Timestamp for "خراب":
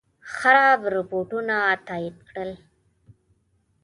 0.35-0.81